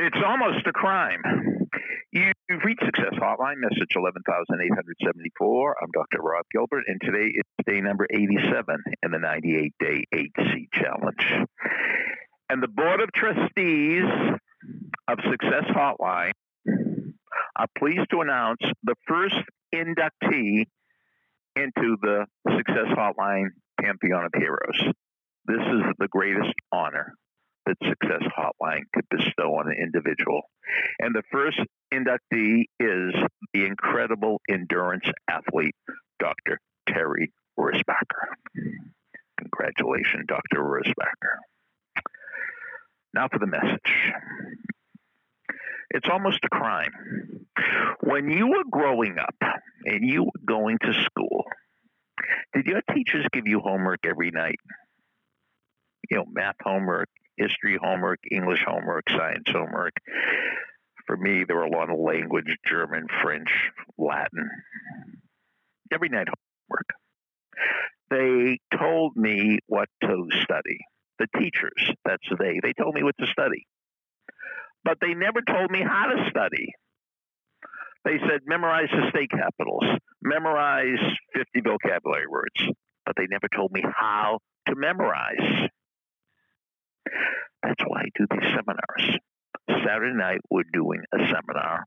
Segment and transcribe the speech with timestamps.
[0.00, 1.20] It's almost a crime.
[2.12, 5.76] You've reached Success Hotline, message 11874.
[5.82, 6.22] I'm Dr.
[6.22, 11.48] Rob Gilbert, and today is day number 87 in the 98 day HC Challenge.
[12.48, 14.04] And the Board of Trustees
[15.08, 16.30] of Success Hotline
[17.56, 19.34] are pleased to announce the first
[19.74, 20.66] inductee
[21.56, 22.24] into the
[22.56, 23.48] Success Hotline
[23.80, 24.94] Pantheon of Heroes.
[25.46, 27.14] This is the greatest honor
[27.68, 30.42] that Success Hotline could bestow on an individual.
[30.98, 31.60] And the first
[31.92, 33.14] inductee is
[33.52, 35.76] the incredible endurance athlete,
[36.18, 36.58] Dr.
[36.88, 38.24] Terry Wurzbacher.
[39.38, 40.62] Congratulations, Dr.
[40.62, 41.36] Wurzbacher.
[43.14, 44.12] Now for the message.
[45.90, 46.92] It's almost a crime.
[48.02, 49.34] When you were growing up
[49.84, 51.44] and you were going to school,
[52.54, 54.58] did your teachers give you homework every night?
[56.10, 59.94] You know, math homework, history homework, English homework, science homework.
[61.06, 63.50] For me, there were a lot of language, German, French,
[63.96, 64.50] Latin.
[65.92, 66.88] Every night homework.
[68.10, 70.78] They told me what to study.
[71.18, 73.66] The teachers, that's they, they told me what to study.
[74.84, 76.72] But they never told me how to study.
[78.04, 79.84] They said, memorize the state capitals,
[80.22, 81.00] memorize
[81.34, 82.72] 50 vocabulary words.
[83.04, 85.68] But they never told me how to memorize.
[87.62, 89.18] That's why I do these seminars.
[89.68, 91.84] Saturday night, we're doing a seminar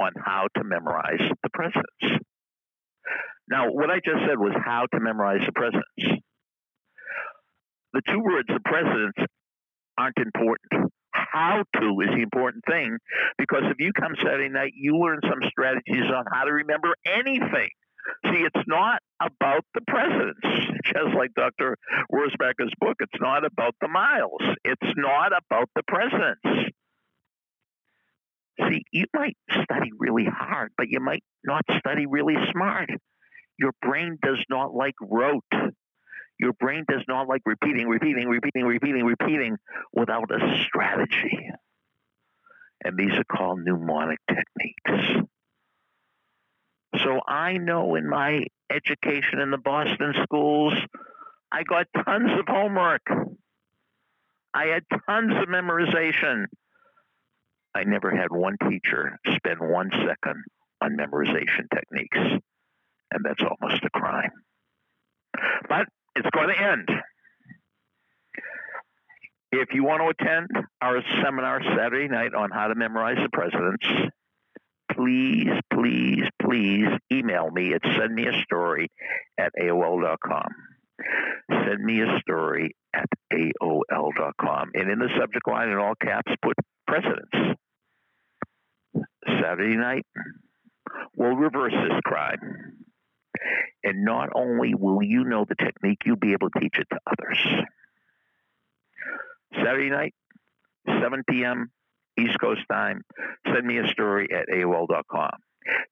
[0.00, 2.24] on how to memorize the presidents.
[3.48, 6.22] Now, what I just said was how to memorize the presidents.
[7.92, 9.18] The two words, the presidents,
[9.98, 10.92] aren't important.
[11.12, 12.96] How to is the important thing
[13.36, 17.68] because if you come Saturday night, you learn some strategies on how to remember anything.
[18.24, 20.40] See, it's not about the presidents,
[20.84, 21.76] just like Dr.
[22.12, 22.96] Wurzbacher's book.
[23.00, 24.40] It's not about the miles.
[24.64, 26.72] It's not about the presidents.
[28.68, 32.90] See, you might study really hard, but you might not study really smart.
[33.58, 35.44] Your brain does not like rote.
[36.38, 39.56] Your brain does not like repeating, repeating, repeating, repeating, repeating
[39.92, 41.50] without a strategy.
[42.82, 45.28] And these are called mnemonic techniques.
[46.98, 50.74] So I know in my education in the Boston schools,
[51.52, 53.02] I got tons of homework.
[54.52, 56.46] I had tons of memorization.
[57.74, 60.42] I never had one teacher spend one second
[60.80, 62.18] on memorization techniques.
[63.12, 64.30] And that's almost a crime.
[65.68, 65.86] But
[66.16, 66.88] it's going to end.
[69.52, 70.48] If you want to attend
[70.80, 73.86] our seminar Saturday night on how to memorize the presidents,
[75.00, 78.88] please, please, please email me at sendmeastory
[79.38, 80.48] at AOL.com.
[81.50, 84.70] Send me a story at AOL.com.
[84.74, 86.54] And in the subject line, in all caps, put
[86.86, 87.58] presidents.
[89.26, 90.04] Saturday night,
[91.16, 92.84] we'll reverse this crime.
[93.82, 96.98] And not only will you know the technique, you'll be able to teach it to
[97.06, 97.38] others.
[99.54, 100.14] Saturday night,
[100.86, 101.70] 7 p.m.
[102.18, 103.02] East Coast time.
[103.52, 105.30] Send me a story at AOL.com.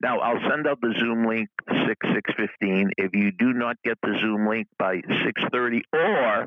[0.02, 1.48] Now I'll send out the Zoom link
[1.86, 2.90] six six fifteen.
[2.96, 6.46] If you do not get the Zoom link by six thirty, or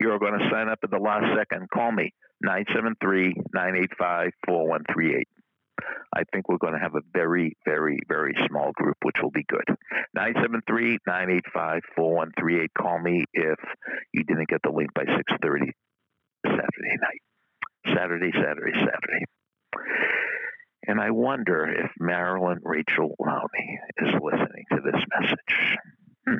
[0.00, 2.12] you're going to sign up at the last second, call me
[2.44, 5.22] 973-985-4138.
[6.14, 9.44] I think we're going to have a very, very, very small group, which will be
[9.48, 9.64] good.
[10.16, 12.66] 973-985-4138.
[12.78, 13.58] Call me if
[14.12, 15.70] you didn't get the link by 6.30
[16.44, 17.22] Saturday night.
[17.94, 19.24] Saturday, Saturday, Saturday.
[20.88, 25.76] And I wonder if Marilyn Rachel Lowney is listening to this message.
[26.26, 26.36] Hmm.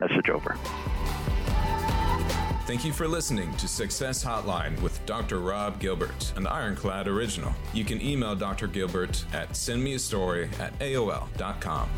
[0.00, 0.56] Message over.
[2.66, 5.40] Thank you for listening to Success Hotline with Dr.
[5.40, 7.52] Rob Gilbert, an Ironclad original.
[7.72, 8.68] You can email Dr.
[8.68, 11.90] Gilbert at sendmeastory at AOL.com.